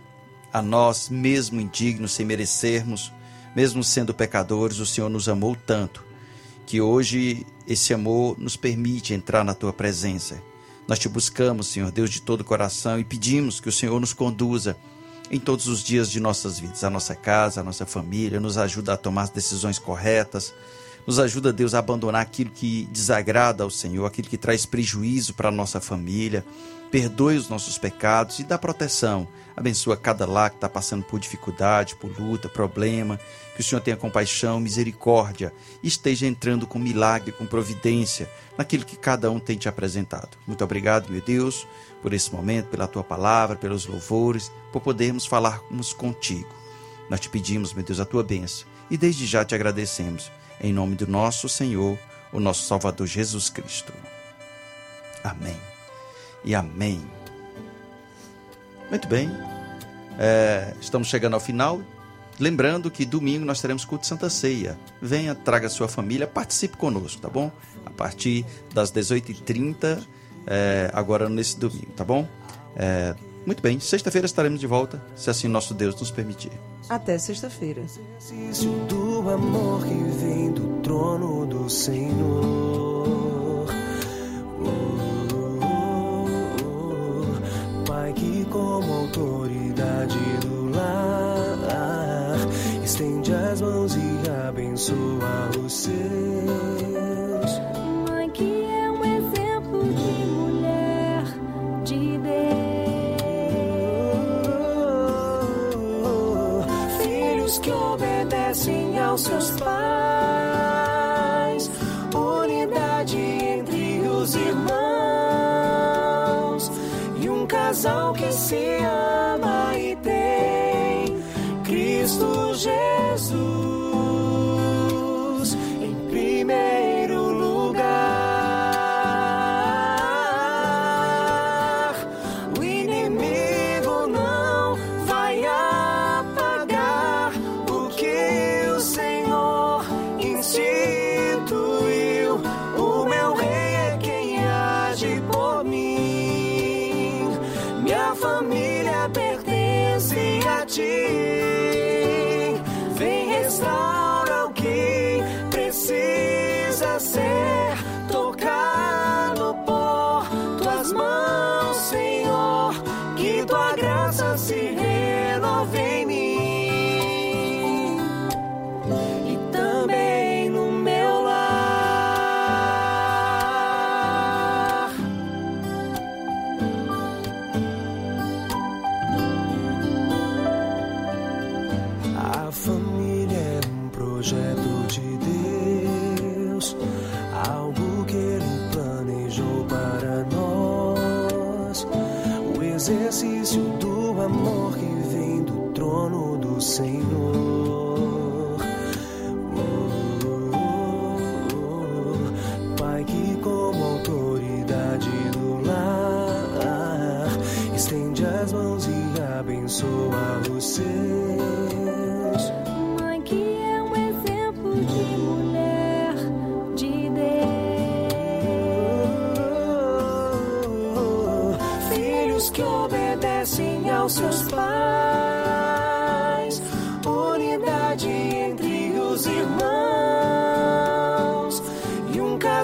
a 0.53 0.61
nós, 0.61 1.09
mesmo 1.09 1.61
indignos, 1.61 2.13
sem 2.13 2.27
merecermos, 2.27 3.13
mesmo 3.57 3.83
sendo 3.83 4.13
pecadores, 4.13 4.79
o 4.79 4.87
Senhor 4.87 5.09
nos 5.09 5.29
amou 5.29 5.57
tanto 5.57 6.05
que 6.67 6.81
hoje 6.81 7.47
esse 7.67 7.93
amor 7.93 8.39
nos 8.39 8.57
permite 8.57 9.15
entrar 9.15 9.45
na 9.45 9.55
tua 9.55 9.73
presença. 9.73 10.43
Nós 10.87 10.99
te 10.99 11.09
buscamos, 11.09 11.69
Senhor 11.69 11.91
Deus, 11.91 12.11
de 12.11 12.21
todo 12.21 12.43
o 12.43 12.45
coração 12.45 12.99
e 12.99 13.05
pedimos 13.05 13.61
que 13.61 13.69
o 13.69 13.73
Senhor 13.73 13.99
nos 14.01 14.13
conduza 14.13 14.77
em 15.31 15.41
todos 15.41 15.67
os 15.67 15.83
dias 15.83 16.11
de 16.11 16.21
nossas 16.21 16.59
vidas, 16.59 16.85
a 16.85 16.91
nossa 16.91 17.15
casa, 17.15 17.61
a 17.61 17.65
nossa 17.65 17.87
família, 17.87 18.41
nos 18.41 18.59
ajuda 18.59 18.93
a 18.93 18.97
tomar 18.97 19.23
as 19.23 19.31
decisões 19.31 19.79
corretas, 19.79 20.55
nos 21.07 21.19
ajuda, 21.19 21.53
Deus, 21.53 21.75
a 21.75 21.79
abandonar 21.79 22.23
aquilo 22.23 22.51
que 22.51 22.89
desagrada 22.91 23.63
ao 23.63 23.71
Senhor, 23.71 24.07
aquilo 24.07 24.29
que 24.29 24.39
traz 24.39 24.65
prejuízo 24.65 25.35
para 25.35 25.49
a 25.49 25.53
nossa 25.53 25.81
família, 25.81 26.45
perdoe 26.91 27.37
os 27.37 27.49
nossos 27.49 27.77
pecados 27.77 28.39
e 28.39 28.45
dá 28.45 28.57
proteção. 28.57 29.29
Abençoa 29.57 29.97
cada 29.97 30.27
lar 30.27 30.51
que 30.51 30.57
está 30.57 30.69
passando 30.69 31.05
por 31.05 31.21
dificuldade, 31.21 31.95
por 31.97 32.11
luta, 32.19 32.49
problema. 32.49 33.19
Que 33.55 33.61
o 33.61 33.65
Senhor 33.65 33.81
tenha 33.81 33.97
compaixão, 33.97 34.59
misericórdia 34.59 35.53
e 35.83 35.89
esteja 35.89 36.27
entrando 36.27 36.67
com 36.67 36.79
milagre, 36.79 37.31
com 37.31 37.47
providência 37.47 38.29
naquilo 38.59 38.85
que 38.85 38.97
cada 38.97 39.31
um 39.31 39.39
tem 39.39 39.57
te 39.57 39.69
apresentado. 39.69 40.37
Muito 40.47 40.65
obrigado, 40.65 41.11
meu 41.11 41.21
Deus, 41.21 41.67
por 42.03 42.13
esse 42.13 42.33
momento, 42.33 42.67
pela 42.67 42.89
tua 42.89 43.05
palavra, 43.05 43.55
pelos 43.55 43.87
louvores, 43.87 44.51
por 44.73 44.81
podermos 44.81 45.25
falarmos 45.25 45.93
contigo. 45.93 46.53
Nós 47.09 47.21
te 47.21 47.29
pedimos, 47.29 47.73
meu 47.73 47.85
Deus, 47.85 48.01
a 48.01 48.05
tua 48.05 48.25
bênção 48.25 48.67
e 48.91 48.97
desde 48.97 49.27
já 49.27 49.45
te 49.45 49.55
agradecemos. 49.55 50.31
Em 50.65 50.73
nome 50.73 50.97
do 50.97 51.07
nosso 51.07 51.47
Senhor, 51.47 51.99
o 52.33 52.41
nosso 52.41 52.67
Salvador 52.67 53.07
Jesus 53.07 53.51
Cristo. 53.51 53.93
Amém 55.23 55.59
e 56.43 56.55
amém. 56.55 57.05
Muito 58.89 59.07
bem, 59.07 59.31
é, 60.19 60.73
estamos 60.81 61.09
chegando 61.09 61.35
ao 61.35 61.41
final. 61.41 61.83
Lembrando 62.41 62.91
que 62.91 63.05
domingo 63.05 63.45
nós 63.45 63.61
teremos 63.61 63.85
culto 63.85 64.05
de 64.05 64.07
Santa 64.09 64.31
Ceia. 64.31 64.79
Venha, 65.03 65.35
traga 65.35 65.69
sua 65.69 65.87
família, 65.87 66.27
participe 66.27 66.79
conosco, 66.79 67.21
tá 67.21 67.29
bom? 67.29 67.53
A 67.85 67.91
partir 67.91 68.47
das 68.73 68.91
18h30, 68.91 70.03
é, 70.47 70.91
agora 70.95 71.29
nesse 71.29 71.59
domingo, 71.59 71.93
tá 71.95 72.07
bom? 72.07 72.27
É, 72.75 73.15
muito 73.47 73.63
bem, 73.63 73.79
sexta-feira 73.79 74.27
estaremos 74.27 74.61
de 74.61 74.67
volta, 74.67 75.03
se 75.15 75.31
assim 75.31 75.49
nosso 75.49 75.75
Deus 75.75 75.99
nos 75.99 76.11
permitir. 76.11 76.53
Até 76.89 77.19
sexta-feira. 77.19 77.83
Exercício 77.83 78.71
do 78.87 79.29
amor 79.31 79.85
que 79.85 79.95
vem 79.95 80.53
do 80.53 80.81
trono 80.83 81.47
do 81.47 81.69
Senhor. 81.69 82.45
Oh, 84.61 85.05
Pai 87.87 88.13
que 88.13 88.45
como 88.47 88.93
autoridade 88.93 90.19
do 90.41 90.71
lar 90.71 92.39
estende 92.83 93.35
as 93.35 93.61
mãos 93.61 93.95
e 93.97 94.31
abençoa 94.49 95.51
os 95.65 95.73
seus. 95.73 96.94
Aos 109.15 109.23
seus 109.23 109.51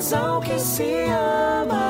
casal 0.00 0.40
que 0.40 0.58
se 0.58 1.10
ama 1.10 1.89